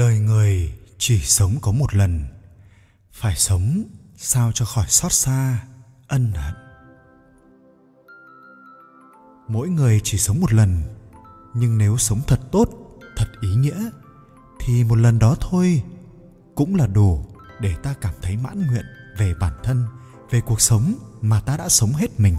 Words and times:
đời 0.00 0.18
người 0.18 0.72
chỉ 0.98 1.18
sống 1.18 1.54
có 1.62 1.72
một 1.72 1.94
lần. 1.94 2.24
Phải 3.12 3.36
sống 3.36 3.84
sao 4.16 4.52
cho 4.54 4.64
khỏi 4.64 4.86
xót 4.88 5.12
xa, 5.12 5.64
ân 6.08 6.32
hận. 6.32 6.54
Mỗi 9.48 9.68
người 9.68 10.00
chỉ 10.04 10.18
sống 10.18 10.40
một 10.40 10.52
lần, 10.52 10.82
nhưng 11.54 11.78
nếu 11.78 11.96
sống 11.96 12.20
thật 12.26 12.40
tốt, 12.52 12.68
thật 13.16 13.26
ý 13.40 13.54
nghĩa, 13.54 13.90
thì 14.60 14.84
một 14.84 14.94
lần 14.94 15.18
đó 15.18 15.36
thôi 15.40 15.82
cũng 16.54 16.74
là 16.74 16.86
đủ 16.86 17.26
để 17.60 17.74
ta 17.82 17.94
cảm 18.00 18.14
thấy 18.22 18.36
mãn 18.36 18.66
nguyện 18.66 18.84
về 19.18 19.34
bản 19.34 19.54
thân, 19.62 19.84
về 20.30 20.40
cuộc 20.40 20.60
sống 20.60 20.94
mà 21.20 21.40
ta 21.40 21.56
đã 21.56 21.68
sống 21.68 21.92
hết 21.92 22.20
mình. 22.20 22.36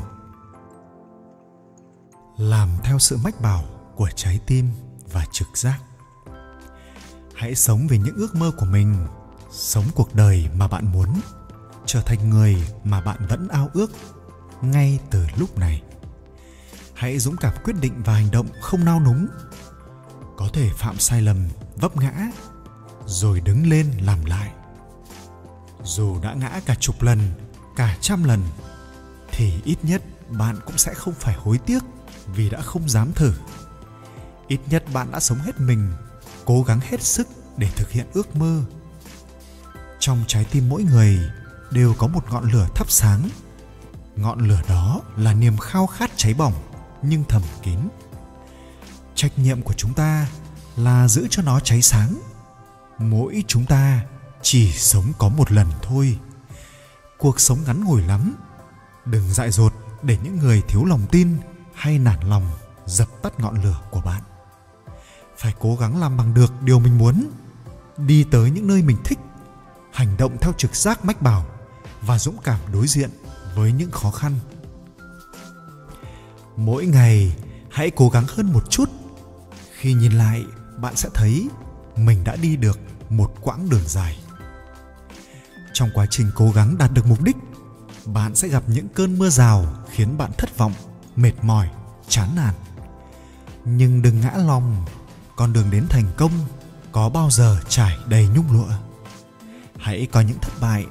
Làm 2.37 2.69
theo 2.83 2.99
sự 2.99 3.17
mách 3.23 3.41
bảo 3.41 3.63
của 3.95 4.09
trái 4.15 4.39
tim 4.45 4.69
và 5.11 5.25
trực 5.31 5.57
giác 5.57 5.79
hãy 7.35 7.55
sống 7.55 7.87
về 7.87 7.97
những 7.97 8.15
ước 8.15 8.35
mơ 8.35 8.51
của 8.57 8.65
mình. 8.65 9.07
Sống 9.51 9.85
cuộc 9.95 10.15
đời 10.15 10.49
mà 10.55 10.67
bạn 10.67 10.91
muốn. 10.91 11.21
Trở 11.85 12.01
thành 12.01 12.29
người 12.29 12.57
mà 12.83 13.01
bạn 13.01 13.25
vẫn 13.29 13.47
ao 13.47 13.69
ước 13.73 13.91
ngay 14.61 14.99
từ 15.09 15.25
lúc 15.37 15.57
này. 15.57 15.81
Hãy 16.93 17.19
dũng 17.19 17.37
cảm 17.37 17.53
quyết 17.63 17.75
định 17.81 18.01
và 18.05 18.13
hành 18.13 18.31
động 18.31 18.47
không 18.61 18.85
nao 18.85 18.99
núng. 18.99 19.27
Có 20.37 20.49
thể 20.53 20.69
phạm 20.77 20.99
sai 20.99 21.21
lầm, 21.21 21.47
vấp 21.75 21.97
ngã, 21.97 22.13
rồi 23.05 23.41
đứng 23.41 23.69
lên 23.69 23.91
làm 24.01 24.25
lại. 24.25 24.51
Dù 25.83 26.19
đã 26.21 26.33
ngã 26.33 26.61
cả 26.65 26.75
chục 26.79 27.01
lần, 27.01 27.19
cả 27.75 27.97
trăm 28.01 28.23
lần, 28.23 28.41
thì 29.31 29.53
ít 29.63 29.77
nhất 29.83 30.01
bạn 30.29 30.55
cũng 30.65 30.77
sẽ 30.77 30.93
không 30.93 31.13
phải 31.13 31.35
hối 31.35 31.57
tiếc 31.57 31.79
vì 32.35 32.49
đã 32.49 32.61
không 32.61 32.89
dám 32.89 33.13
thử. 33.13 33.33
Ít 34.47 34.59
nhất 34.69 34.83
bạn 34.93 35.11
đã 35.11 35.19
sống 35.19 35.37
hết 35.37 35.59
mình 35.59 35.91
cố 36.45 36.63
gắng 36.63 36.79
hết 36.79 37.03
sức 37.03 37.27
để 37.57 37.69
thực 37.75 37.91
hiện 37.91 38.07
ước 38.13 38.35
mơ. 38.35 38.63
Trong 39.99 40.23
trái 40.27 40.45
tim 40.51 40.69
mỗi 40.69 40.83
người 40.83 41.19
đều 41.71 41.93
có 41.97 42.07
một 42.07 42.31
ngọn 42.31 42.51
lửa 42.51 42.67
thắp 42.75 42.91
sáng. 42.91 43.29
Ngọn 44.15 44.47
lửa 44.47 44.61
đó 44.69 45.01
là 45.17 45.33
niềm 45.33 45.57
khao 45.57 45.87
khát 45.87 46.11
cháy 46.15 46.33
bỏng 46.33 46.53
nhưng 47.01 47.23
thầm 47.29 47.41
kín. 47.63 47.79
Trách 49.15 49.39
nhiệm 49.39 49.61
của 49.61 49.73
chúng 49.73 49.93
ta 49.93 50.27
là 50.75 51.07
giữ 51.07 51.27
cho 51.29 51.43
nó 51.43 51.59
cháy 51.59 51.81
sáng. 51.81 52.21
Mỗi 52.97 53.43
chúng 53.47 53.65
ta 53.65 54.01
chỉ 54.41 54.71
sống 54.71 55.13
có 55.17 55.29
một 55.29 55.51
lần 55.51 55.67
thôi. 55.81 56.19
Cuộc 57.17 57.39
sống 57.39 57.59
ngắn 57.65 57.83
ngủi 57.83 58.01
lắm. 58.01 58.35
Đừng 59.05 59.33
dại 59.33 59.51
dột 59.51 59.73
để 60.01 60.17
những 60.23 60.37
người 60.37 60.61
thiếu 60.67 60.85
lòng 60.85 61.01
tin 61.11 61.37
hay 61.73 61.99
nản 61.99 62.19
lòng 62.29 62.51
dập 62.85 63.07
tắt 63.21 63.39
ngọn 63.39 63.63
lửa 63.63 63.81
của 63.91 64.01
bạn 64.01 64.21
phải 65.41 65.53
cố 65.59 65.75
gắng 65.75 65.99
làm 65.99 66.17
bằng 66.17 66.33
được 66.33 66.53
điều 66.61 66.79
mình 66.79 66.97
muốn. 66.97 67.29
Đi 67.97 68.25
tới 68.31 68.51
những 68.51 68.67
nơi 68.67 68.81
mình 68.81 68.97
thích, 69.03 69.19
hành 69.93 70.17
động 70.17 70.37
theo 70.41 70.53
trực 70.57 70.75
giác 70.75 71.05
mách 71.05 71.21
bảo 71.21 71.45
và 72.01 72.19
dũng 72.19 72.37
cảm 72.43 72.59
đối 72.73 72.87
diện 72.87 73.09
với 73.55 73.71
những 73.71 73.91
khó 73.91 74.11
khăn. 74.11 74.33
Mỗi 76.55 76.85
ngày, 76.85 77.35
hãy 77.71 77.91
cố 77.91 78.09
gắng 78.09 78.25
hơn 78.27 78.53
một 78.53 78.69
chút. 78.71 78.89
Khi 79.71 79.93
nhìn 79.93 80.11
lại, 80.11 80.43
bạn 80.77 80.95
sẽ 80.95 81.09
thấy 81.13 81.49
mình 81.95 82.23
đã 82.23 82.35
đi 82.35 82.55
được 82.55 82.79
một 83.09 83.33
quãng 83.41 83.69
đường 83.69 83.87
dài. 83.87 84.19
Trong 85.73 85.89
quá 85.93 86.05
trình 86.09 86.31
cố 86.35 86.51
gắng 86.51 86.77
đạt 86.77 86.93
được 86.93 87.05
mục 87.07 87.21
đích, 87.21 87.37
bạn 88.05 88.35
sẽ 88.35 88.47
gặp 88.47 88.63
những 88.67 88.87
cơn 88.89 89.19
mưa 89.19 89.29
rào 89.29 89.65
khiến 89.91 90.17
bạn 90.17 90.31
thất 90.37 90.57
vọng, 90.57 90.73
mệt 91.15 91.33
mỏi, 91.41 91.69
chán 92.07 92.29
nản. 92.35 92.53
Nhưng 93.65 94.01
đừng 94.01 94.21
ngã 94.21 94.31
lòng 94.35 94.85
con 95.35 95.53
đường 95.53 95.71
đến 95.71 95.85
thành 95.89 96.07
công 96.17 96.31
có 96.91 97.09
bao 97.09 97.29
giờ 97.29 97.59
trải 97.69 97.97
đầy 98.07 98.27
nhung 98.27 98.51
lụa? 98.51 98.69
Hãy 99.77 100.07
có 100.11 100.21
những 100.21 100.39
thất 100.39 100.53
bại, 100.61 100.85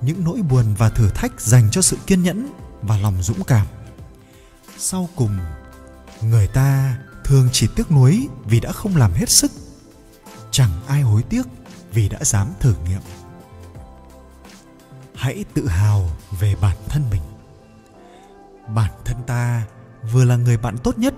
những 0.00 0.24
nỗi 0.24 0.42
buồn 0.42 0.74
và 0.78 0.88
thử 0.88 1.10
thách 1.10 1.40
dành 1.40 1.70
cho 1.70 1.82
sự 1.82 1.96
kiên 2.06 2.22
nhẫn 2.22 2.52
và 2.82 2.98
lòng 2.98 3.22
dũng 3.22 3.44
cảm. 3.44 3.66
Sau 4.78 5.08
cùng, 5.16 5.38
người 6.22 6.46
ta 6.46 6.98
thường 7.24 7.48
chỉ 7.52 7.68
tiếc 7.76 7.90
nuối 7.90 8.28
vì 8.44 8.60
đã 8.60 8.72
không 8.72 8.96
làm 8.96 9.12
hết 9.12 9.30
sức. 9.30 9.52
Chẳng 10.50 10.70
ai 10.86 11.02
hối 11.02 11.22
tiếc 11.22 11.42
vì 11.92 12.08
đã 12.08 12.18
dám 12.24 12.48
thử 12.60 12.74
nghiệm. 12.84 13.00
Hãy 15.14 15.44
tự 15.54 15.68
hào 15.68 16.10
về 16.40 16.54
bản 16.60 16.76
thân 16.88 17.02
mình. 17.10 17.22
Bản 18.74 18.92
thân 19.04 19.16
ta 19.26 19.62
vừa 20.12 20.24
là 20.24 20.36
người 20.36 20.56
bạn 20.56 20.78
tốt 20.78 20.98
nhất, 20.98 21.14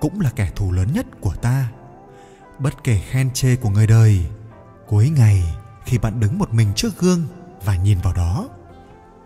cũng 0.00 0.20
là 0.20 0.30
kẻ 0.30 0.50
thù 0.56 0.72
lớn 0.72 0.92
nhất 0.92 1.06
của 1.20 1.34
ta 1.34 1.70
bất 2.58 2.84
kể 2.84 3.00
khen 3.10 3.30
chê 3.34 3.56
của 3.56 3.70
người 3.70 3.86
đời, 3.86 4.26
cuối 4.86 5.10
ngày 5.10 5.56
khi 5.84 5.98
bạn 5.98 6.20
đứng 6.20 6.38
một 6.38 6.54
mình 6.54 6.72
trước 6.76 6.98
gương 6.98 7.26
và 7.64 7.76
nhìn 7.76 7.98
vào 7.98 8.12
đó, 8.12 8.48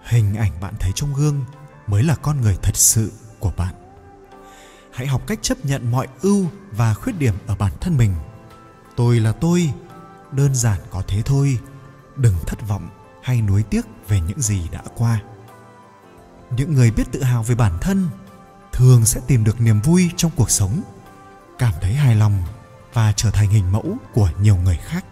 hình 0.04 0.34
ảnh 0.34 0.52
bạn 0.60 0.74
thấy 0.78 0.92
trong 0.94 1.14
gương 1.14 1.44
mới 1.86 2.02
là 2.02 2.14
con 2.14 2.40
người 2.40 2.58
thật 2.62 2.76
sự 2.76 3.12
của 3.38 3.52
bạn. 3.56 3.74
Hãy 4.92 5.06
học 5.06 5.26
cách 5.26 5.38
chấp 5.42 5.64
nhận 5.64 5.90
mọi 5.90 6.08
ưu 6.22 6.46
và 6.70 6.94
khuyết 6.94 7.18
điểm 7.18 7.34
ở 7.46 7.54
bản 7.54 7.72
thân 7.80 7.96
mình. 7.96 8.14
Tôi 8.96 9.20
là 9.20 9.32
tôi, 9.32 9.72
đơn 10.32 10.54
giản 10.54 10.80
có 10.90 11.02
thế 11.08 11.22
thôi, 11.22 11.58
đừng 12.16 12.34
thất 12.46 12.68
vọng 12.68 12.88
hay 13.22 13.42
nuối 13.42 13.62
tiếc 13.62 13.86
về 14.08 14.20
những 14.20 14.40
gì 14.40 14.68
đã 14.72 14.82
qua. 14.96 15.22
Những 16.56 16.74
người 16.74 16.90
biết 16.90 17.12
tự 17.12 17.22
hào 17.22 17.42
về 17.42 17.54
bản 17.54 17.78
thân 17.80 18.08
thường 18.72 19.04
sẽ 19.04 19.20
tìm 19.26 19.44
được 19.44 19.60
niềm 19.60 19.80
vui 19.80 20.10
trong 20.16 20.30
cuộc 20.36 20.50
sống, 20.50 20.82
cảm 21.58 21.72
thấy 21.80 21.94
hài 21.94 22.16
lòng 22.16 22.42
và 22.92 23.12
trở 23.12 23.30
thành 23.30 23.48
hình 23.48 23.72
mẫu 23.72 23.96
của 24.14 24.30
nhiều 24.40 24.56
người 24.56 24.76
khác. 24.76 25.04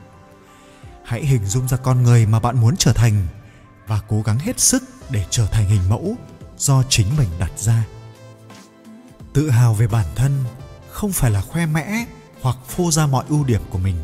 Hãy 1.04 1.24
hình 1.24 1.46
dung 1.46 1.68
ra 1.68 1.76
con 1.76 2.02
người 2.02 2.26
mà 2.26 2.40
bạn 2.40 2.60
muốn 2.60 2.76
trở 2.76 2.92
thành 2.92 3.26
và 3.86 4.00
cố 4.08 4.22
gắng 4.22 4.38
hết 4.38 4.60
sức 4.60 4.82
để 5.10 5.24
trở 5.30 5.46
thành 5.46 5.68
hình 5.68 5.88
mẫu 5.88 6.16
do 6.56 6.82
chính 6.88 7.16
mình 7.16 7.28
đặt 7.38 7.50
ra. 7.56 7.84
Tự 9.32 9.50
hào 9.50 9.74
về 9.74 9.86
bản 9.86 10.06
thân 10.14 10.44
không 10.90 11.12
phải 11.12 11.30
là 11.30 11.40
khoe 11.40 11.66
mẽ 11.66 12.06
hoặc 12.42 12.56
phô 12.68 12.90
ra 12.90 13.06
mọi 13.06 13.24
ưu 13.28 13.44
điểm 13.44 13.62
của 13.70 13.78
mình. 13.78 13.96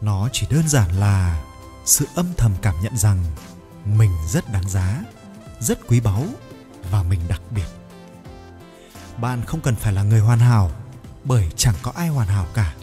Nó 0.00 0.28
chỉ 0.32 0.46
đơn 0.50 0.68
giản 0.68 0.90
là 0.90 1.42
sự 1.84 2.06
âm 2.14 2.26
thầm 2.36 2.52
cảm 2.62 2.74
nhận 2.82 2.96
rằng 2.96 3.24
mình 3.84 4.10
rất 4.28 4.52
đáng 4.52 4.68
giá, 4.68 5.04
rất 5.60 5.86
quý 5.88 6.00
báu 6.00 6.24
và 6.90 7.02
mình 7.02 7.20
đặc 7.28 7.40
biệt. 7.50 7.66
Bạn 9.16 9.44
không 9.46 9.60
cần 9.60 9.76
phải 9.76 9.92
là 9.92 10.02
người 10.02 10.20
hoàn 10.20 10.38
hảo 10.38 10.70
bởi 11.24 11.50
chẳng 11.56 11.74
có 11.82 11.92
ai 11.96 12.08
hoàn 12.08 12.28
hảo 12.28 12.46
cả 12.54 12.74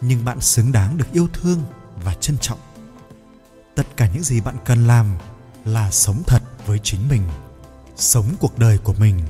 nhưng 0.00 0.24
bạn 0.24 0.40
xứng 0.40 0.72
đáng 0.72 0.98
được 0.98 1.12
yêu 1.12 1.28
thương 1.32 1.62
và 2.04 2.14
trân 2.14 2.38
trọng. 2.40 2.58
Tất 3.74 3.86
cả 3.96 4.08
những 4.14 4.22
gì 4.22 4.40
bạn 4.40 4.56
cần 4.64 4.86
làm 4.86 5.06
là 5.64 5.90
sống 5.90 6.22
thật 6.26 6.42
với 6.66 6.78
chính 6.82 7.08
mình, 7.08 7.22
sống 7.96 8.26
cuộc 8.40 8.58
đời 8.58 8.78
của 8.78 8.94
mình 8.98 9.20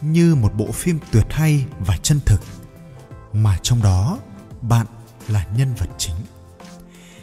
như 0.00 0.34
một 0.34 0.54
bộ 0.54 0.72
phim 0.72 0.98
tuyệt 1.12 1.26
hay 1.30 1.66
và 1.78 1.96
chân 2.02 2.20
thực, 2.26 2.40
mà 3.32 3.58
trong 3.62 3.82
đó 3.82 4.18
bạn 4.62 4.86
là 5.28 5.46
nhân 5.56 5.74
vật 5.74 5.88
chính. 5.98 6.16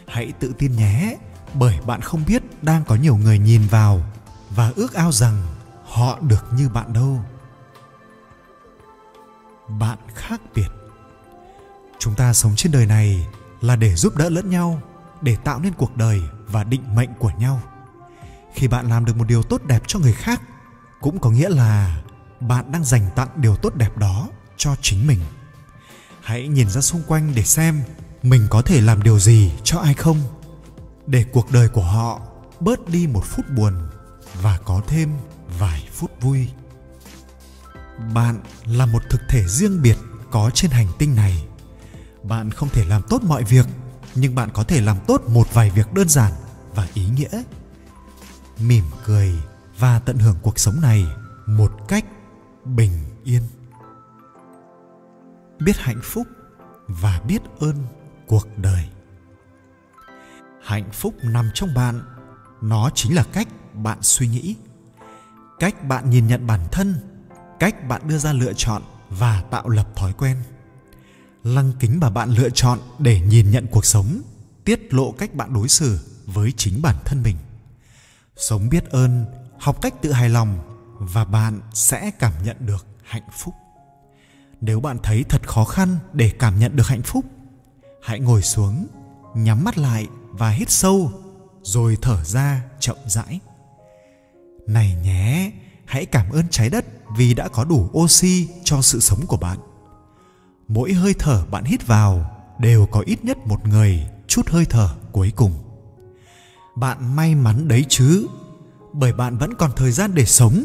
Hãy 0.06 0.32
tự 0.40 0.52
tin 0.58 0.76
nhé, 0.76 1.16
bởi 1.54 1.78
bạn 1.86 2.00
không 2.00 2.24
biết 2.26 2.42
đang 2.62 2.84
có 2.84 2.94
nhiều 2.94 3.16
người 3.16 3.38
nhìn 3.38 3.66
vào 3.66 4.02
và 4.50 4.72
ước 4.76 4.94
ao 4.94 5.12
rằng 5.12 5.42
họ 5.84 6.18
được 6.20 6.44
như 6.52 6.68
bạn 6.68 6.92
đâu. 6.92 7.24
Bạn 9.68 9.98
khác 10.14 10.40
biệt 10.54 10.68
chúng 11.98 12.14
ta 12.14 12.32
sống 12.32 12.56
trên 12.56 12.72
đời 12.72 12.86
này 12.86 13.26
là 13.60 13.76
để 13.76 13.94
giúp 13.94 14.16
đỡ 14.16 14.30
lẫn 14.30 14.50
nhau, 14.50 14.80
để 15.20 15.36
tạo 15.36 15.60
nên 15.60 15.72
cuộc 15.72 15.96
đời 15.96 16.20
và 16.46 16.64
định 16.64 16.94
mệnh 16.94 17.10
của 17.18 17.30
nhau. 17.38 17.60
Khi 18.54 18.68
bạn 18.68 18.88
làm 18.88 19.04
được 19.04 19.16
một 19.16 19.28
điều 19.28 19.42
tốt 19.42 19.62
đẹp 19.64 19.82
cho 19.86 19.98
người 19.98 20.12
khác, 20.12 20.42
cũng 21.00 21.18
có 21.18 21.30
nghĩa 21.30 21.48
là 21.48 22.02
bạn 22.40 22.72
đang 22.72 22.84
dành 22.84 23.10
tặng 23.16 23.28
điều 23.36 23.56
tốt 23.56 23.74
đẹp 23.74 23.96
đó 23.96 24.28
cho 24.56 24.76
chính 24.82 25.06
mình. 25.06 25.20
Hãy 26.22 26.48
nhìn 26.48 26.70
ra 26.70 26.80
xung 26.80 27.02
quanh 27.06 27.32
để 27.34 27.42
xem 27.42 27.82
mình 28.22 28.46
có 28.50 28.62
thể 28.62 28.80
làm 28.80 29.02
điều 29.02 29.18
gì 29.18 29.52
cho 29.64 29.78
ai 29.78 29.94
không, 29.94 30.20
để 31.06 31.24
cuộc 31.32 31.52
đời 31.52 31.68
của 31.68 31.82
họ 31.84 32.20
bớt 32.60 32.88
đi 32.88 33.06
một 33.06 33.24
phút 33.24 33.48
buồn 33.50 33.74
và 34.42 34.58
có 34.64 34.82
thêm 34.86 35.12
vài 35.58 35.88
phút 35.92 36.10
vui. 36.20 36.48
Bạn 38.14 38.40
là 38.64 38.86
một 38.86 39.02
thực 39.10 39.20
thể 39.28 39.44
riêng 39.48 39.82
biệt 39.82 39.96
có 40.30 40.50
trên 40.54 40.70
hành 40.70 40.88
tinh 40.98 41.14
này 41.14 41.47
bạn 42.28 42.50
không 42.50 42.68
thể 42.68 42.84
làm 42.84 43.02
tốt 43.08 43.22
mọi 43.22 43.44
việc, 43.44 43.66
nhưng 44.14 44.34
bạn 44.34 44.50
có 44.52 44.64
thể 44.64 44.80
làm 44.80 44.96
tốt 45.06 45.22
một 45.28 45.54
vài 45.54 45.70
việc 45.70 45.92
đơn 45.92 46.08
giản 46.08 46.32
và 46.74 46.88
ý 46.94 47.08
nghĩa. 47.08 47.42
Mỉm 48.60 48.84
cười 49.04 49.34
và 49.78 49.98
tận 49.98 50.18
hưởng 50.18 50.36
cuộc 50.42 50.58
sống 50.58 50.80
này 50.80 51.06
một 51.46 51.72
cách 51.88 52.04
bình 52.64 52.92
yên. 53.24 53.42
Biết 55.60 55.76
hạnh 55.76 56.00
phúc 56.02 56.26
và 56.86 57.20
biết 57.28 57.42
ơn 57.60 57.76
cuộc 58.26 58.46
đời. 58.56 58.88
Hạnh 60.62 60.90
phúc 60.92 61.14
nằm 61.22 61.50
trong 61.54 61.74
bạn, 61.74 62.00
nó 62.62 62.90
chính 62.94 63.14
là 63.14 63.24
cách 63.32 63.48
bạn 63.74 63.98
suy 64.02 64.28
nghĩ, 64.28 64.56
cách 65.58 65.84
bạn 65.84 66.10
nhìn 66.10 66.26
nhận 66.26 66.46
bản 66.46 66.60
thân, 66.72 66.94
cách 67.58 67.88
bạn 67.88 68.08
đưa 68.08 68.18
ra 68.18 68.32
lựa 68.32 68.52
chọn 68.52 68.82
và 69.10 69.42
tạo 69.50 69.68
lập 69.68 69.86
thói 69.96 70.12
quen 70.12 70.36
lăng 71.54 71.72
kính 71.80 72.00
mà 72.00 72.10
bạn 72.10 72.30
lựa 72.30 72.50
chọn 72.50 72.78
để 72.98 73.20
nhìn 73.20 73.50
nhận 73.50 73.66
cuộc 73.66 73.84
sống, 73.84 74.22
tiết 74.64 74.94
lộ 74.94 75.12
cách 75.12 75.34
bạn 75.34 75.54
đối 75.54 75.68
xử 75.68 75.98
với 76.26 76.52
chính 76.56 76.82
bản 76.82 76.96
thân 77.04 77.22
mình. 77.22 77.36
Sống 78.36 78.68
biết 78.68 78.84
ơn, 78.90 79.26
học 79.58 79.82
cách 79.82 79.94
tự 80.02 80.12
hài 80.12 80.28
lòng 80.28 80.58
và 80.98 81.24
bạn 81.24 81.60
sẽ 81.74 82.10
cảm 82.18 82.32
nhận 82.44 82.56
được 82.60 82.86
hạnh 83.02 83.28
phúc. 83.32 83.54
Nếu 84.60 84.80
bạn 84.80 84.98
thấy 85.02 85.24
thật 85.28 85.48
khó 85.48 85.64
khăn 85.64 85.98
để 86.12 86.30
cảm 86.38 86.58
nhận 86.58 86.76
được 86.76 86.86
hạnh 86.86 87.02
phúc, 87.02 87.24
hãy 88.02 88.20
ngồi 88.20 88.42
xuống, 88.42 88.86
nhắm 89.34 89.64
mắt 89.64 89.78
lại 89.78 90.06
và 90.30 90.50
hít 90.50 90.70
sâu 90.70 91.12
rồi 91.62 91.98
thở 92.02 92.24
ra 92.24 92.62
chậm 92.80 92.96
rãi. 93.06 93.40
Này 94.66 94.96
nhé, 95.02 95.52
hãy 95.84 96.06
cảm 96.06 96.30
ơn 96.30 96.44
trái 96.50 96.70
đất 96.70 96.84
vì 97.16 97.34
đã 97.34 97.48
có 97.48 97.64
đủ 97.64 97.90
oxy 97.98 98.48
cho 98.64 98.82
sự 98.82 99.00
sống 99.00 99.26
của 99.26 99.36
bạn 99.36 99.58
mỗi 100.68 100.92
hơi 100.92 101.14
thở 101.18 101.44
bạn 101.50 101.64
hít 101.64 101.86
vào 101.86 102.30
đều 102.58 102.86
có 102.86 103.00
ít 103.06 103.24
nhất 103.24 103.38
một 103.46 103.66
người 103.66 104.08
chút 104.26 104.48
hơi 104.48 104.64
thở 104.64 104.88
cuối 105.12 105.32
cùng. 105.36 105.52
Bạn 106.76 107.16
may 107.16 107.34
mắn 107.34 107.68
đấy 107.68 107.84
chứ, 107.88 108.26
bởi 108.92 109.12
bạn 109.12 109.38
vẫn 109.38 109.54
còn 109.54 109.70
thời 109.76 109.92
gian 109.92 110.14
để 110.14 110.24
sống, 110.24 110.64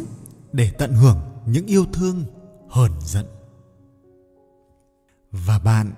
để 0.51 0.71
tận 0.77 0.93
hưởng 0.93 1.21
những 1.45 1.65
yêu 1.65 1.85
thương, 1.93 2.25
hờn 2.69 2.91
giận. 3.01 3.25
Và 5.31 5.59
bạn 5.59 5.91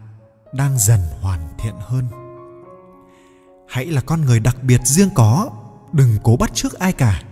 đang 0.54 0.80
dần 0.80 1.00
hoàn 1.22 1.54
thiện 1.58 1.74
hơn. 1.80 2.06
Hãy 3.68 3.86
là 3.86 4.02
con 4.02 4.22
người 4.22 4.40
đặc 4.40 4.64
biệt 4.64 4.82
riêng 4.84 5.10
có, 5.16 5.50
đừng 5.92 6.18
cố 6.24 6.38
bắt 6.38 6.54
chước 6.54 6.74
ai 6.74 6.94
cả. 6.94 7.24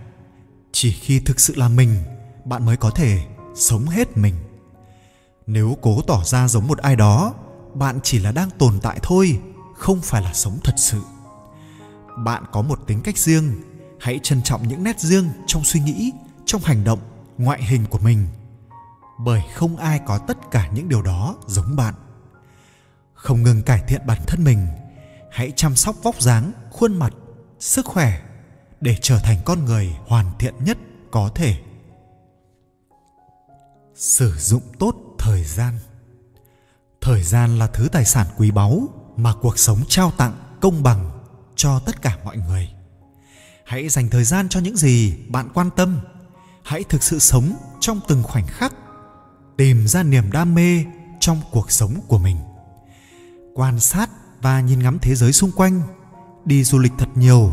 Chỉ 0.72 0.92
khi 0.92 1.20
thực 1.20 1.40
sự 1.40 1.54
là 1.56 1.68
mình, 1.68 1.96
bạn 2.44 2.66
mới 2.66 2.76
có 2.76 2.90
thể 2.90 3.24
sống 3.54 3.86
hết 3.86 4.16
mình 4.16 4.34
nếu 5.46 5.76
cố 5.82 6.02
tỏ 6.06 6.22
ra 6.24 6.48
giống 6.48 6.66
một 6.66 6.78
ai 6.78 6.96
đó, 6.96 7.34
bạn 7.74 7.98
chỉ 8.02 8.18
là 8.18 8.32
đang 8.32 8.50
tồn 8.50 8.80
tại 8.82 8.98
thôi, 9.02 9.40
không 9.74 10.00
phải 10.00 10.22
là 10.22 10.32
sống 10.32 10.58
thật 10.64 10.74
sự. 10.76 11.00
Bạn 12.24 12.44
có 12.52 12.62
một 12.62 12.80
tính 12.86 13.00
cách 13.00 13.18
riêng, 13.18 13.62
hãy 14.00 14.20
trân 14.22 14.42
trọng 14.42 14.68
những 14.68 14.84
nét 14.84 15.00
riêng 15.00 15.28
trong 15.46 15.64
suy 15.64 15.80
nghĩ, 15.80 16.12
trong 16.46 16.60
hành 16.64 16.84
động, 16.84 16.98
ngoại 17.38 17.62
hình 17.62 17.84
của 17.90 17.98
mình. 17.98 18.26
Bởi 19.18 19.42
không 19.54 19.76
ai 19.76 20.00
có 20.06 20.18
tất 20.18 20.50
cả 20.50 20.68
những 20.74 20.88
điều 20.88 21.02
đó 21.02 21.36
giống 21.46 21.76
bạn. 21.76 21.94
Không 23.14 23.42
ngừng 23.42 23.62
cải 23.62 23.82
thiện 23.88 24.06
bản 24.06 24.18
thân 24.26 24.44
mình, 24.44 24.66
hãy 25.30 25.52
chăm 25.56 25.76
sóc 25.76 25.96
vóc 26.02 26.20
dáng, 26.20 26.52
khuôn 26.70 26.98
mặt, 26.98 27.12
sức 27.60 27.86
khỏe 27.86 28.20
để 28.80 28.96
trở 29.00 29.18
thành 29.18 29.38
con 29.44 29.64
người 29.64 29.96
hoàn 30.06 30.26
thiện 30.38 30.54
nhất 30.64 30.78
có 31.10 31.30
thể. 31.34 31.56
Sử 33.94 34.32
dụng 34.38 34.62
tốt 34.78 35.03
thời 35.24 35.44
gian. 35.44 35.74
Thời 37.00 37.22
gian 37.22 37.58
là 37.58 37.66
thứ 37.66 37.88
tài 37.92 38.04
sản 38.04 38.26
quý 38.36 38.50
báu 38.50 38.88
mà 39.16 39.32
cuộc 39.40 39.58
sống 39.58 39.80
trao 39.88 40.10
tặng, 40.10 40.34
công 40.60 40.82
bằng 40.82 41.10
cho 41.56 41.78
tất 41.78 42.02
cả 42.02 42.18
mọi 42.24 42.36
người. 42.36 42.68
Hãy 43.64 43.88
dành 43.88 44.08
thời 44.10 44.24
gian 44.24 44.48
cho 44.48 44.60
những 44.60 44.76
gì 44.76 45.16
bạn 45.28 45.48
quan 45.54 45.70
tâm. 45.76 46.00
Hãy 46.64 46.84
thực 46.84 47.02
sự 47.02 47.18
sống 47.18 47.52
trong 47.80 48.00
từng 48.08 48.22
khoảnh 48.22 48.46
khắc, 48.46 48.74
tìm 49.56 49.86
ra 49.88 50.02
niềm 50.02 50.32
đam 50.32 50.54
mê 50.54 50.84
trong 51.20 51.40
cuộc 51.50 51.70
sống 51.70 52.00
của 52.08 52.18
mình. 52.18 52.36
Quan 53.54 53.80
sát 53.80 54.10
và 54.42 54.60
nhìn 54.60 54.78
ngắm 54.78 54.98
thế 55.02 55.14
giới 55.14 55.32
xung 55.32 55.52
quanh, 55.52 55.82
đi 56.44 56.64
du 56.64 56.78
lịch 56.78 56.92
thật 56.98 57.08
nhiều 57.14 57.52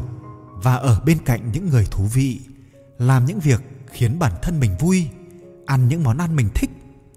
và 0.53 0.75
ở 0.75 1.01
bên 1.06 1.17
cạnh 1.25 1.51
những 1.51 1.69
người 1.69 1.88
thú 1.91 2.03
vị, 2.03 2.39
làm 2.97 3.25
những 3.25 3.39
việc 3.39 3.62
khiến 3.91 4.19
bản 4.19 4.33
thân 4.41 4.59
mình 4.59 4.77
vui, 4.79 5.07
ăn 5.65 5.88
những 5.88 6.03
món 6.03 6.17
ăn 6.17 6.35
mình 6.35 6.50
thích 6.56 6.69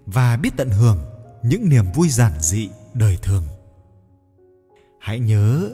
và 0.06 0.36
biết 0.36 0.50
tận 0.56 0.70
hưởng 0.70 0.98
những 1.42 1.68
niềm 1.68 1.92
vui 1.94 2.08
giản 2.08 2.32
dị 2.40 2.68
đời 2.94 3.18
thường. 3.22 3.44
Hãy 5.00 5.20
nhớ, 5.20 5.70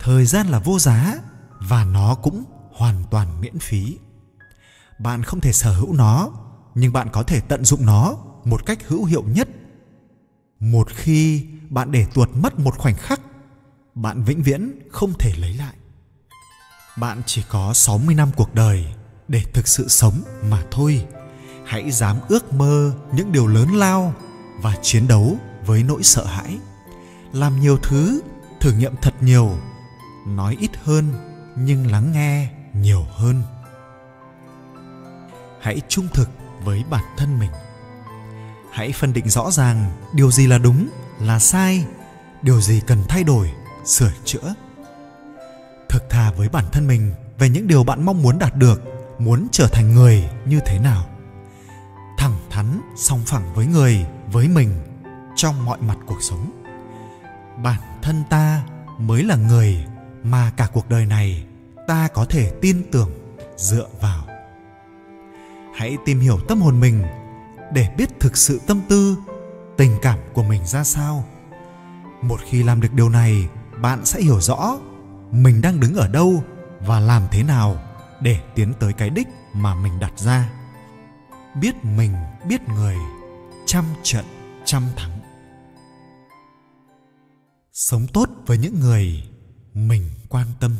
thời 0.00 0.26
gian 0.26 0.46
là 0.48 0.58
vô 0.58 0.78
giá 0.78 1.18
và 1.60 1.84
nó 1.84 2.14
cũng 2.14 2.44
hoàn 2.72 3.04
toàn 3.10 3.40
miễn 3.40 3.58
phí. 3.58 3.98
Bạn 4.98 5.22
không 5.22 5.40
thể 5.40 5.52
sở 5.52 5.72
hữu 5.72 5.92
nó, 5.92 6.30
nhưng 6.74 6.92
bạn 6.92 7.08
có 7.12 7.22
thể 7.22 7.40
tận 7.40 7.64
dụng 7.64 7.86
nó 7.86 8.16
một 8.44 8.66
cách 8.66 8.88
hữu 8.88 9.04
hiệu 9.04 9.22
nhất. 9.22 9.48
Một 10.60 10.88
khi 10.90 11.46
bạn 11.70 11.92
để 11.92 12.06
tuột 12.14 12.28
mất 12.34 12.58
một 12.58 12.78
khoảnh 12.78 12.96
khắc, 12.96 13.20
bạn 13.94 14.24
vĩnh 14.24 14.42
viễn 14.42 14.78
không 14.90 15.12
thể 15.18 15.32
lấy 15.36 15.54
lại. 15.54 15.74
Bạn 16.96 17.22
chỉ 17.26 17.42
có 17.48 17.74
60 17.74 18.14
năm 18.14 18.30
cuộc 18.36 18.54
đời 18.54 18.86
để 19.28 19.42
thực 19.52 19.68
sự 19.68 19.88
sống 19.88 20.22
mà 20.50 20.62
thôi 20.70 21.06
hãy 21.70 21.90
dám 21.90 22.16
ước 22.28 22.52
mơ 22.52 22.92
những 23.12 23.32
điều 23.32 23.46
lớn 23.46 23.68
lao 23.74 24.14
và 24.62 24.76
chiến 24.82 25.08
đấu 25.08 25.36
với 25.66 25.82
nỗi 25.82 26.02
sợ 26.02 26.24
hãi. 26.24 26.58
Làm 27.32 27.60
nhiều 27.60 27.78
thứ, 27.82 28.20
thử 28.60 28.72
nghiệm 28.72 28.94
thật 29.02 29.14
nhiều, 29.20 29.50
nói 30.26 30.56
ít 30.60 30.70
hơn 30.84 31.12
nhưng 31.56 31.90
lắng 31.90 32.12
nghe 32.12 32.48
nhiều 32.74 33.06
hơn. 33.10 33.42
Hãy 35.60 35.80
trung 35.88 36.08
thực 36.14 36.30
với 36.64 36.84
bản 36.90 37.04
thân 37.16 37.38
mình. 37.38 37.50
Hãy 38.72 38.92
phân 38.92 39.12
định 39.12 39.28
rõ 39.28 39.50
ràng 39.50 39.90
điều 40.14 40.30
gì 40.30 40.46
là 40.46 40.58
đúng, 40.58 40.88
là 41.20 41.38
sai, 41.38 41.84
điều 42.42 42.60
gì 42.60 42.80
cần 42.86 42.98
thay 43.08 43.24
đổi, 43.24 43.50
sửa 43.84 44.12
chữa. 44.24 44.54
Thực 45.88 46.10
thà 46.10 46.30
với 46.30 46.48
bản 46.48 46.64
thân 46.72 46.86
mình 46.86 47.14
về 47.38 47.48
những 47.48 47.66
điều 47.66 47.84
bạn 47.84 48.04
mong 48.04 48.22
muốn 48.22 48.38
đạt 48.38 48.56
được, 48.56 48.82
muốn 49.18 49.48
trở 49.52 49.68
thành 49.68 49.94
người 49.94 50.30
như 50.46 50.60
thế 50.66 50.78
nào 50.78 51.09
thẳng 52.60 52.72
thắn 52.72 52.96
song 52.96 53.20
phẳng 53.26 53.54
với 53.54 53.66
người, 53.66 54.06
với 54.32 54.48
mình, 54.48 54.74
trong 55.36 55.64
mọi 55.64 55.78
mặt 55.80 55.98
cuộc 56.06 56.22
sống. 56.22 56.50
Bản 57.62 57.80
thân 58.02 58.22
ta 58.30 58.62
mới 58.98 59.24
là 59.24 59.36
người 59.36 59.84
mà 60.22 60.52
cả 60.56 60.68
cuộc 60.72 60.88
đời 60.88 61.06
này 61.06 61.44
ta 61.88 62.08
có 62.14 62.24
thể 62.24 62.52
tin 62.62 62.82
tưởng, 62.92 63.10
dựa 63.56 63.86
vào. 64.00 64.26
Hãy 65.74 65.96
tìm 66.04 66.20
hiểu 66.20 66.38
tâm 66.48 66.60
hồn 66.60 66.80
mình 66.80 67.02
để 67.72 67.94
biết 67.96 68.20
thực 68.20 68.36
sự 68.36 68.60
tâm 68.66 68.80
tư, 68.88 69.16
tình 69.76 69.96
cảm 70.02 70.18
của 70.32 70.42
mình 70.42 70.66
ra 70.66 70.84
sao. 70.84 71.24
Một 72.22 72.40
khi 72.44 72.62
làm 72.62 72.80
được 72.80 72.92
điều 72.92 73.08
này, 73.08 73.48
bạn 73.82 74.04
sẽ 74.04 74.20
hiểu 74.20 74.40
rõ 74.40 74.78
mình 75.30 75.60
đang 75.60 75.80
đứng 75.80 75.94
ở 75.94 76.08
đâu 76.08 76.44
và 76.86 77.00
làm 77.00 77.22
thế 77.30 77.42
nào 77.42 77.76
để 78.20 78.38
tiến 78.54 78.72
tới 78.80 78.92
cái 78.92 79.10
đích 79.10 79.28
mà 79.54 79.74
mình 79.74 80.00
đặt 80.00 80.12
ra 80.18 80.59
biết 81.60 81.84
mình, 81.84 82.14
biết 82.48 82.60
người, 82.68 82.96
trăm 83.66 83.84
trận, 84.02 84.24
trăm 84.64 84.82
thắng. 84.96 85.20
Sống 87.72 88.06
tốt 88.06 88.28
với 88.46 88.58
những 88.58 88.80
người 88.80 89.22
mình 89.74 90.10
quan 90.28 90.46
tâm. 90.60 90.76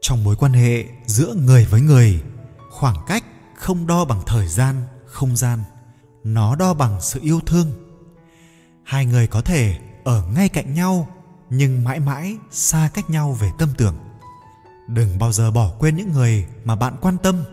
Trong 0.00 0.24
mối 0.24 0.36
quan 0.36 0.52
hệ 0.52 0.84
giữa 1.06 1.34
người 1.34 1.64
với 1.64 1.80
người, 1.80 2.22
khoảng 2.70 2.96
cách 3.06 3.24
không 3.56 3.86
đo 3.86 4.04
bằng 4.04 4.20
thời 4.26 4.48
gian, 4.48 4.82
không 5.06 5.36
gian, 5.36 5.58
nó 6.24 6.56
đo 6.56 6.74
bằng 6.74 7.00
sự 7.00 7.20
yêu 7.22 7.40
thương. 7.46 7.72
Hai 8.84 9.06
người 9.06 9.26
có 9.26 9.40
thể 9.40 9.78
ở 10.04 10.24
ngay 10.34 10.48
cạnh 10.48 10.74
nhau, 10.74 11.08
nhưng 11.50 11.84
mãi 11.84 12.00
mãi 12.00 12.36
xa 12.50 12.90
cách 12.94 13.10
nhau 13.10 13.32
về 13.32 13.50
tâm 13.58 13.68
tưởng. 13.76 13.96
Đừng 14.88 15.18
bao 15.18 15.32
giờ 15.32 15.50
bỏ 15.50 15.72
quên 15.78 15.96
những 15.96 16.12
người 16.12 16.46
mà 16.64 16.76
bạn 16.76 16.96
quan 17.00 17.16
tâm, 17.22 17.44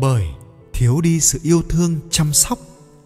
bởi 0.00 0.26
thiếu 0.74 1.00
đi 1.00 1.20
sự 1.20 1.40
yêu 1.42 1.62
thương, 1.68 2.00
chăm 2.10 2.32
sóc 2.32 2.58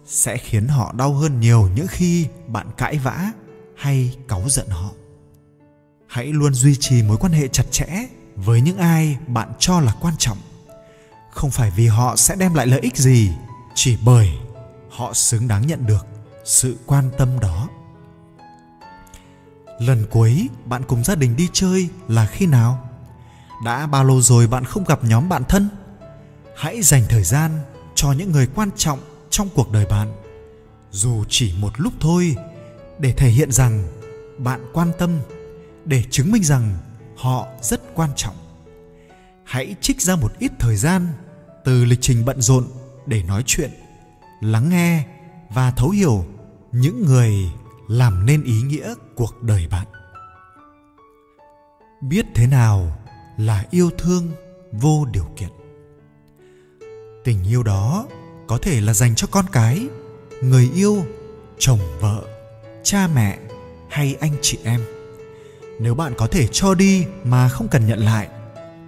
sẽ 0.05 0.37
khiến 0.37 0.67
họ 0.67 0.93
đau 0.97 1.13
hơn 1.13 1.39
nhiều 1.39 1.69
những 1.75 1.87
khi 1.87 2.27
bạn 2.47 2.67
cãi 2.77 2.97
vã 2.97 3.31
hay 3.77 4.17
cáu 4.27 4.49
giận 4.49 4.67
họ. 4.69 4.89
Hãy 6.07 6.25
luôn 6.25 6.53
duy 6.53 6.75
trì 6.79 7.03
mối 7.03 7.17
quan 7.17 7.31
hệ 7.31 7.47
chặt 7.47 7.71
chẽ 7.71 7.87
với 8.35 8.61
những 8.61 8.77
ai 8.77 9.17
bạn 9.27 9.51
cho 9.59 9.79
là 9.79 9.93
quan 10.01 10.13
trọng. 10.17 10.37
Không 11.31 11.51
phải 11.51 11.71
vì 11.71 11.87
họ 11.87 12.15
sẽ 12.15 12.35
đem 12.35 12.53
lại 12.53 12.67
lợi 12.67 12.79
ích 12.79 12.97
gì, 12.97 13.31
chỉ 13.75 13.97
bởi 14.05 14.29
họ 14.89 15.13
xứng 15.13 15.47
đáng 15.47 15.67
nhận 15.67 15.85
được 15.85 16.07
sự 16.45 16.77
quan 16.85 17.09
tâm 17.17 17.39
đó. 17.39 17.69
Lần 19.79 20.05
cuối, 20.11 20.49
bạn 20.65 20.83
cùng 20.87 21.03
gia 21.03 21.15
đình 21.15 21.35
đi 21.35 21.49
chơi 21.53 21.89
là 22.07 22.25
khi 22.25 22.45
nào? 22.45 22.89
Đã 23.65 23.87
bao 23.87 24.03
lâu 24.03 24.21
rồi 24.21 24.47
bạn 24.47 24.65
không 24.65 24.83
gặp 24.83 25.03
nhóm 25.03 25.29
bạn 25.29 25.43
thân? 25.49 25.69
Hãy 26.59 26.81
dành 26.81 27.03
thời 27.09 27.23
gian 27.23 27.51
cho 27.95 28.11
những 28.11 28.31
người 28.31 28.47
quan 28.55 28.69
trọng 28.75 28.99
trong 29.29 29.49
cuộc 29.55 29.71
đời 29.71 29.85
bạn. 29.85 30.13
Dù 30.91 31.23
chỉ 31.29 31.53
một 31.59 31.71
lúc 31.77 31.93
thôi, 31.99 32.35
để 32.99 33.13
thể 33.17 33.29
hiện 33.29 33.51
rằng 33.51 33.87
bạn 34.37 34.65
quan 34.73 34.91
tâm, 34.97 35.19
để 35.85 36.03
chứng 36.11 36.31
minh 36.31 36.43
rằng 36.43 36.77
họ 37.17 37.47
rất 37.61 37.81
quan 37.95 38.09
trọng. 38.15 38.35
Hãy 39.43 39.75
trích 39.81 40.01
ra 40.01 40.15
một 40.15 40.31
ít 40.39 40.51
thời 40.59 40.75
gian 40.75 41.07
từ 41.65 41.85
lịch 41.85 42.01
trình 42.01 42.25
bận 42.25 42.41
rộn 42.41 42.67
để 43.05 43.23
nói 43.23 43.43
chuyện, 43.45 43.71
lắng 44.41 44.69
nghe 44.69 45.05
và 45.49 45.71
thấu 45.71 45.89
hiểu 45.89 46.25
những 46.71 47.05
người 47.05 47.33
làm 47.87 48.25
nên 48.25 48.43
ý 48.43 48.61
nghĩa 48.61 48.93
cuộc 49.15 49.41
đời 49.41 49.67
bạn. 49.71 49.87
Biết 52.01 52.25
thế 52.35 52.47
nào 52.47 52.97
là 53.37 53.65
yêu 53.71 53.89
thương 53.97 54.31
vô 54.71 55.05
điều 55.11 55.27
kiện? 55.37 55.49
Tình 57.23 57.43
yêu 57.43 57.63
đó 57.63 58.07
có 58.47 58.57
thể 58.61 58.81
là 58.81 58.93
dành 58.93 59.15
cho 59.15 59.27
con 59.31 59.45
cái, 59.51 59.87
người 60.41 60.69
yêu, 60.75 61.05
chồng, 61.59 61.79
vợ, 61.99 62.23
cha 62.83 63.07
mẹ 63.07 63.39
hay 63.89 64.15
anh 64.19 64.35
chị 64.41 64.57
em. 64.63 64.81
Nếu 65.79 65.95
bạn 65.95 66.13
có 66.17 66.27
thể 66.27 66.47
cho 66.51 66.73
đi 66.73 67.05
mà 67.23 67.49
không 67.49 67.67
cần 67.67 67.87
nhận 67.87 67.99
lại, 67.99 68.27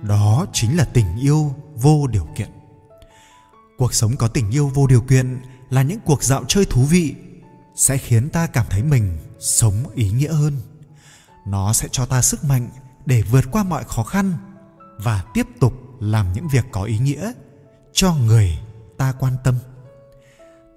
đó 0.01 0.45
chính 0.53 0.77
là 0.77 0.85
tình 0.85 1.19
yêu 1.21 1.55
vô 1.75 2.07
điều 2.07 2.27
kiện. 2.35 2.49
Cuộc 3.77 3.93
sống 3.93 4.15
có 4.17 4.27
tình 4.27 4.51
yêu 4.51 4.71
vô 4.73 4.87
điều 4.87 5.01
kiện 5.01 5.41
là 5.69 5.81
những 5.81 5.99
cuộc 6.05 6.23
dạo 6.23 6.43
chơi 6.47 6.65
thú 6.65 6.83
vị 6.83 7.15
sẽ 7.75 7.97
khiến 7.97 8.29
ta 8.29 8.47
cảm 8.47 8.65
thấy 8.69 8.83
mình 8.83 9.17
sống 9.39 9.75
ý 9.95 10.11
nghĩa 10.11 10.33
hơn. 10.33 10.57
Nó 11.47 11.73
sẽ 11.73 11.87
cho 11.91 12.05
ta 12.05 12.21
sức 12.21 12.43
mạnh 12.43 12.69
để 13.05 13.21
vượt 13.21 13.45
qua 13.51 13.63
mọi 13.63 13.83
khó 13.83 14.03
khăn 14.03 14.33
và 14.97 15.23
tiếp 15.33 15.47
tục 15.59 15.73
làm 15.99 16.33
những 16.33 16.47
việc 16.47 16.65
có 16.71 16.83
ý 16.83 16.97
nghĩa 16.97 17.31
cho 17.93 18.15
người 18.15 18.59
ta 18.97 19.13
quan 19.19 19.33
tâm. 19.43 19.55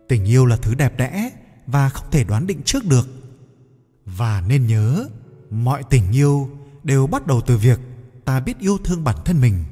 Tình 0.09 0.25
yêu 0.25 0.47
là 0.47 0.57
thứ 0.57 0.75
đẹp 0.75 0.99
đẽ 0.99 1.31
và 1.67 1.89
không 1.89 2.11
thể 2.11 2.25
đoán 2.25 2.47
định 2.47 2.63
trước 2.65 2.85
được. 2.85 3.09
Và 4.07 4.41
nên 4.41 4.67
nhớ, 4.67 5.09
mọi 5.51 5.83
tình 5.91 6.13
yêu 6.13 6.51
đều 6.83 7.07
bắt 7.07 7.27
đầu 7.27 7.41
từ 7.41 7.57
việc 7.57 7.81
ta 8.25 8.41
biết 8.41 8.59
yêu 8.59 8.79
thương 8.85 9.05
bản 9.05 9.17
thân 9.25 9.41
mình. 9.41 9.65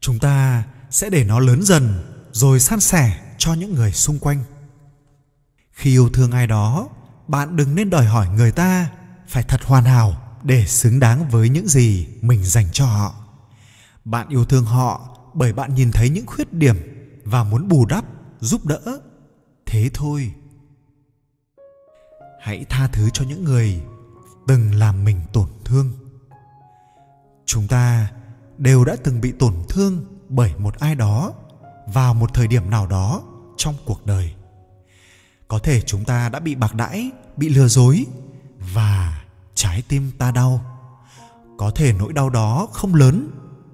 Chúng 0.00 0.18
ta 0.18 0.64
sẽ 0.90 1.10
để 1.10 1.24
nó 1.24 1.40
lớn 1.40 1.62
dần 1.62 2.02
rồi 2.32 2.60
san 2.60 2.80
sẻ 2.80 3.20
cho 3.38 3.54
những 3.54 3.74
người 3.74 3.92
xung 3.92 4.18
quanh. 4.18 4.44
Khi 5.72 5.90
yêu 5.90 6.08
thương 6.08 6.30
ai 6.30 6.46
đó, 6.46 6.88
bạn 7.28 7.56
đừng 7.56 7.74
nên 7.74 7.90
đòi 7.90 8.04
hỏi 8.04 8.28
người 8.28 8.52
ta 8.52 8.90
phải 9.28 9.42
thật 9.42 9.62
hoàn 9.64 9.84
hảo 9.84 10.38
để 10.42 10.66
xứng 10.66 11.00
đáng 11.00 11.28
với 11.28 11.48
những 11.48 11.68
gì 11.68 12.06
mình 12.20 12.44
dành 12.44 12.66
cho 12.72 12.86
họ. 12.86 13.14
Bạn 14.04 14.28
yêu 14.28 14.44
thương 14.44 14.64
họ 14.64 15.13
bởi 15.34 15.52
bạn 15.52 15.74
nhìn 15.74 15.90
thấy 15.92 16.10
những 16.10 16.26
khuyết 16.26 16.52
điểm 16.52 16.76
và 17.24 17.44
muốn 17.44 17.68
bù 17.68 17.86
đắp, 17.86 18.04
giúp 18.40 18.66
đỡ. 18.66 19.00
Thế 19.66 19.90
thôi. 19.94 20.34
Hãy 22.40 22.64
tha 22.68 22.88
thứ 22.88 23.10
cho 23.12 23.24
những 23.24 23.44
người 23.44 23.82
từng 24.46 24.74
làm 24.74 25.04
mình 25.04 25.20
tổn 25.32 25.48
thương. 25.64 25.92
Chúng 27.46 27.68
ta 27.68 28.12
đều 28.58 28.84
đã 28.84 28.96
từng 29.04 29.20
bị 29.20 29.32
tổn 29.32 29.54
thương 29.68 30.04
bởi 30.28 30.52
một 30.58 30.78
ai 30.78 30.94
đó 30.94 31.32
vào 31.86 32.14
một 32.14 32.34
thời 32.34 32.46
điểm 32.46 32.70
nào 32.70 32.86
đó 32.86 33.22
trong 33.56 33.74
cuộc 33.84 34.06
đời. 34.06 34.34
Có 35.48 35.58
thể 35.58 35.80
chúng 35.80 36.04
ta 36.04 36.28
đã 36.28 36.40
bị 36.40 36.54
bạc 36.54 36.74
đãi, 36.74 37.10
bị 37.36 37.48
lừa 37.48 37.68
dối 37.68 38.06
và 38.74 39.24
trái 39.54 39.82
tim 39.88 40.10
ta 40.18 40.30
đau. 40.30 40.64
Có 41.58 41.70
thể 41.70 41.92
nỗi 41.92 42.12
đau 42.12 42.30
đó 42.30 42.68
không 42.72 42.94
lớn 42.94 43.30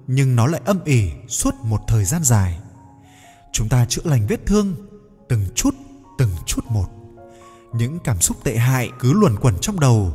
nhưng 0.07 0.35
nó 0.35 0.47
lại 0.47 0.61
âm 0.65 0.83
ỉ 0.83 1.11
suốt 1.27 1.55
một 1.63 1.81
thời 1.87 2.05
gian 2.05 2.23
dài. 2.23 2.59
Chúng 3.51 3.69
ta 3.69 3.85
chữa 3.85 4.01
lành 4.05 4.27
vết 4.27 4.45
thương 4.45 4.75
từng 5.29 5.45
chút 5.55 5.75
từng 6.17 6.29
chút 6.45 6.65
một. 6.69 6.87
Những 7.73 7.99
cảm 7.99 8.21
xúc 8.21 8.37
tệ 8.43 8.57
hại 8.57 8.89
cứ 8.99 9.13
luẩn 9.13 9.35
quẩn 9.35 9.57
trong 9.61 9.79
đầu 9.79 10.13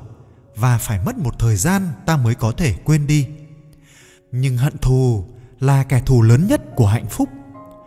và 0.57 0.79
phải 0.79 1.01
mất 1.05 1.19
một 1.19 1.39
thời 1.39 1.57
gian 1.57 1.89
ta 2.07 2.17
mới 2.17 2.35
có 2.35 2.53
thể 2.53 2.75
quên 2.85 3.07
đi. 3.07 3.29
Nhưng 4.33 4.57
hận 4.57 4.79
thù 4.79 5.25
là 5.61 5.83
kẻ 5.83 6.03
thù 6.07 6.23
lớn 6.23 6.47
nhất 6.47 6.63
của 6.77 6.87
hạnh 6.87 7.07
phúc. 7.07 7.29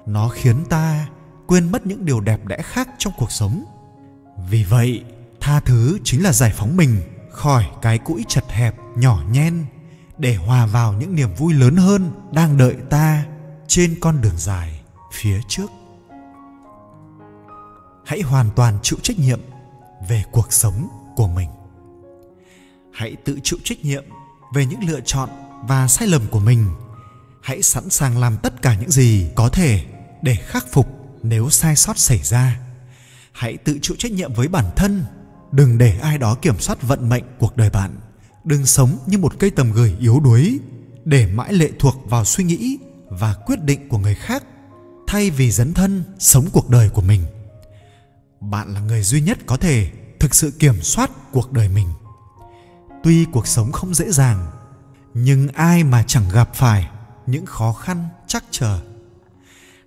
Nó 0.06 0.29
khiến 0.29 0.65
ta 0.70 1.10
quên 1.48 1.72
mất 1.72 1.86
những 1.86 2.06
điều 2.06 2.20
đẹp 2.20 2.46
đẽ 2.46 2.62
khác 2.62 2.89
trong 2.98 3.13
cuộc 3.18 3.32
sống. 3.32 3.65
Vì 4.50 4.63
vậy, 4.63 5.03
tha 5.39 5.60
thứ 5.60 6.00
chính 6.03 6.24
là 6.24 6.34
giải 6.34 6.53
phóng 6.56 6.77
mình 6.77 7.01
khỏi 7.32 7.65
cái 7.82 7.98
cũi 7.98 8.25
chật 8.27 8.44
hẹp 8.50 8.75
nhỏ 8.96 9.24
nhen 9.32 9.65
để 10.19 10.35
hòa 10.35 10.65
vào 10.65 10.93
những 10.93 11.15
niềm 11.15 11.33
vui 11.33 11.53
lớn 11.53 11.75
hơn 11.75 12.11
đang 12.31 12.57
đợi 12.57 12.75
ta 12.89 13.25
trên 13.67 13.95
con 14.01 14.21
đường 14.21 14.38
dài 14.38 14.81
phía 15.13 15.39
trước. 15.47 15.67
Hãy 18.05 18.21
hoàn 18.21 18.49
toàn 18.55 18.77
chịu 18.83 18.99
trách 19.03 19.19
nhiệm 19.19 19.39
về 20.09 20.23
cuộc 20.31 20.53
sống 20.53 20.88
của 21.15 21.27
mình. 21.27 21.49
Hãy 22.93 23.15
tự 23.25 23.39
chịu 23.43 23.59
trách 23.63 23.85
nhiệm 23.85 24.03
về 24.53 24.65
những 24.65 24.83
lựa 24.83 24.99
chọn 25.05 25.29
và 25.67 25.88
sai 25.88 26.07
lầm 26.07 26.21
của 26.31 26.39
mình. 26.39 26.69
Hãy 27.41 27.61
sẵn 27.61 27.89
sàng 27.89 28.17
làm 28.17 28.38
tất 28.38 28.61
cả 28.61 28.75
những 28.75 28.91
gì 28.91 29.29
có 29.35 29.49
thể 29.49 29.85
để 30.21 30.35
khắc 30.35 30.65
phục 30.71 30.88
nếu 31.23 31.49
sai 31.49 31.75
sót 31.75 31.97
xảy 31.97 32.19
ra. 32.23 32.59
Hãy 33.31 33.57
tự 33.57 33.79
chịu 33.81 33.95
trách 33.99 34.11
nhiệm 34.11 34.33
với 34.33 34.47
bản 34.47 34.65
thân. 34.75 35.05
Đừng 35.51 35.77
để 35.77 35.99
ai 36.01 36.17
đó 36.17 36.35
kiểm 36.35 36.59
soát 36.59 36.81
vận 36.81 37.09
mệnh 37.09 37.23
cuộc 37.39 37.57
đời 37.57 37.69
bạn 37.69 37.95
đừng 38.50 38.65
sống 38.65 38.98
như 39.08 39.18
một 39.18 39.34
cây 39.39 39.51
tầm 39.51 39.72
gửi 39.72 39.96
yếu 40.00 40.20
đuối, 40.20 40.60
để 41.06 41.27
mãi 41.27 41.53
lệ 41.53 41.72
thuộc 41.79 41.96
vào 42.06 42.25
suy 42.25 42.44
nghĩ 42.44 42.77
và 43.10 43.34
quyết 43.46 43.63
định 43.63 43.89
của 43.89 43.98
người 43.98 44.15
khác, 44.15 44.44
thay 45.08 45.29
vì 45.29 45.51
dấn 45.51 45.74
thân 45.74 46.03
sống 46.20 46.46
cuộc 46.53 46.70
đời 46.70 46.89
của 46.89 47.01
mình. 47.01 47.24
Bạn 48.41 48.74
là 48.74 48.79
người 48.79 49.03
duy 49.03 49.22
nhất 49.22 49.38
có 49.46 49.58
thể 49.58 49.91
thực 50.20 50.36
sự 50.36 50.51
kiểm 50.51 50.82
soát 50.82 51.12
cuộc 51.32 51.51
đời 51.51 51.70
mình. 51.70 51.88
Tuy 53.03 53.25
cuộc 53.25 53.48
sống 53.48 53.72
không 53.72 53.94
dễ 53.94 54.12
dàng, 54.12 54.51
nhưng 55.13 55.48
ai 55.48 55.84
mà 55.84 56.03
chẳng 56.08 56.29
gặp 56.34 56.56
phải 56.56 56.89
những 57.27 57.46
khó 57.46 57.74
khăn 57.74 58.08
chắc 58.27 58.44
chờ 58.51 58.79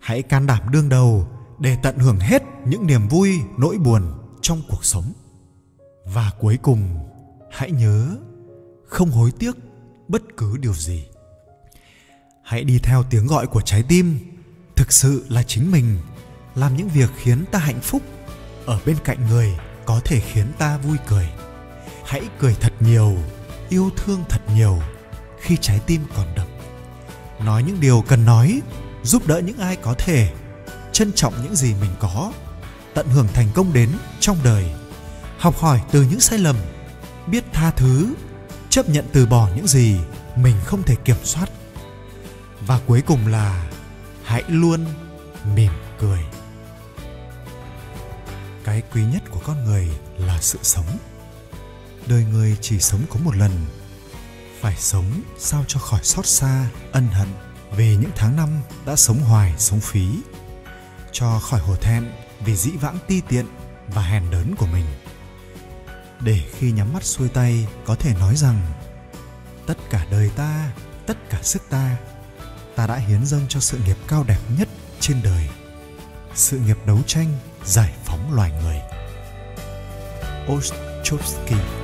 hãy 0.00 0.22
can 0.22 0.46
đảm 0.46 0.62
đương 0.72 0.88
đầu 0.88 1.28
để 1.58 1.76
tận 1.82 1.98
hưởng 1.98 2.18
hết 2.18 2.42
những 2.66 2.86
niềm 2.86 3.08
vui, 3.08 3.40
nỗi 3.58 3.78
buồn 3.78 4.02
trong 4.42 4.62
cuộc 4.68 4.84
sống. 4.84 5.12
Và 6.06 6.30
cuối 6.40 6.58
cùng, 6.62 6.98
hãy 7.50 7.70
nhớ 7.70 8.16
không 8.92 9.10
hối 9.10 9.30
tiếc 9.38 9.56
bất 10.08 10.22
cứ 10.36 10.56
điều 10.56 10.74
gì. 10.74 11.04
Hãy 12.42 12.64
đi 12.64 12.78
theo 12.78 13.02
tiếng 13.10 13.26
gọi 13.26 13.46
của 13.46 13.60
trái 13.60 13.82
tim, 13.88 14.18
thực 14.76 14.92
sự 14.92 15.24
là 15.28 15.42
chính 15.42 15.70
mình, 15.70 15.98
làm 16.54 16.76
những 16.76 16.88
việc 16.88 17.10
khiến 17.16 17.44
ta 17.50 17.58
hạnh 17.58 17.80
phúc, 17.80 18.02
ở 18.66 18.80
bên 18.86 18.96
cạnh 19.04 19.26
người 19.26 19.58
có 19.84 20.00
thể 20.04 20.20
khiến 20.20 20.46
ta 20.58 20.76
vui 20.76 20.96
cười. 21.08 21.28
Hãy 22.04 22.22
cười 22.38 22.56
thật 22.60 22.72
nhiều, 22.80 23.16
yêu 23.68 23.90
thương 23.96 24.24
thật 24.28 24.40
nhiều 24.54 24.82
khi 25.40 25.56
trái 25.60 25.80
tim 25.86 26.00
còn 26.16 26.26
đập. 26.34 26.46
Nói 27.44 27.62
những 27.62 27.80
điều 27.80 28.04
cần 28.08 28.24
nói, 28.24 28.60
giúp 29.02 29.26
đỡ 29.26 29.38
những 29.38 29.58
ai 29.58 29.76
có 29.76 29.94
thể, 29.98 30.32
trân 30.92 31.12
trọng 31.12 31.34
những 31.42 31.56
gì 31.56 31.74
mình 31.80 31.90
có, 32.00 32.32
tận 32.94 33.06
hưởng 33.08 33.28
thành 33.34 33.48
công 33.54 33.72
đến 33.72 33.88
trong 34.20 34.38
đời. 34.44 34.64
Học 35.38 35.56
hỏi 35.58 35.80
từ 35.90 36.02
những 36.10 36.20
sai 36.20 36.38
lầm, 36.38 36.56
biết 37.26 37.44
tha 37.52 37.70
thứ 37.70 38.14
chấp 38.72 38.88
nhận 38.88 39.04
từ 39.12 39.26
bỏ 39.26 39.48
những 39.56 39.66
gì 39.66 39.96
mình 40.36 40.54
không 40.64 40.82
thể 40.82 40.94
kiểm 40.94 41.16
soát. 41.24 41.50
Và 42.66 42.80
cuối 42.86 43.02
cùng 43.06 43.26
là 43.26 43.70
hãy 44.24 44.42
luôn 44.48 44.84
mỉm 45.54 45.72
cười. 45.98 46.18
Cái 48.64 48.82
quý 48.92 49.02
nhất 49.04 49.22
của 49.30 49.40
con 49.44 49.64
người 49.64 49.88
là 50.18 50.38
sự 50.40 50.58
sống. 50.62 50.86
Đời 52.06 52.24
người 52.32 52.56
chỉ 52.60 52.78
sống 52.78 53.00
có 53.10 53.20
một 53.24 53.36
lần. 53.36 53.50
Phải 54.60 54.76
sống 54.78 55.22
sao 55.38 55.64
cho 55.68 55.80
khỏi 55.80 56.00
xót 56.02 56.26
xa, 56.26 56.66
ân 56.92 57.06
hận 57.06 57.28
vì 57.76 57.96
những 57.96 58.12
tháng 58.16 58.36
năm 58.36 58.48
đã 58.86 58.96
sống 58.96 59.18
hoài, 59.18 59.54
sống 59.58 59.80
phí. 59.80 60.06
Cho 61.12 61.38
khỏi 61.38 61.60
hổ 61.60 61.76
thẹn 61.76 62.12
vì 62.44 62.56
dĩ 62.56 62.70
vãng 62.70 62.98
ti 63.08 63.20
tiện 63.28 63.46
và 63.88 64.02
hèn 64.02 64.30
đớn 64.30 64.54
của 64.56 64.66
mình 64.66 64.84
để 66.24 66.40
khi 66.58 66.72
nhắm 66.72 66.92
mắt 66.92 67.04
xuôi 67.04 67.28
tay, 67.28 67.66
có 67.84 67.94
thể 67.94 68.14
nói 68.14 68.36
rằng, 68.36 68.62
tất 69.66 69.76
cả 69.90 70.06
đời 70.10 70.30
ta, 70.36 70.72
tất 71.06 71.16
cả 71.30 71.38
sức 71.42 71.62
ta 71.70 71.96
ta 72.76 72.86
đã 72.86 72.96
hiến 72.96 73.26
dâng 73.26 73.42
cho 73.48 73.60
sự 73.60 73.78
nghiệp 73.86 73.96
cao 74.08 74.24
đẹp 74.28 74.38
nhất 74.58 74.68
trên 75.00 75.16
đời, 75.24 75.48
sự 76.34 76.58
nghiệp 76.58 76.78
đấu 76.86 76.98
tranh 77.06 77.28
giải 77.64 77.92
phóng 78.04 78.34
loài 78.34 78.52
người. 78.62 78.76
Ostrovsky 80.54 81.81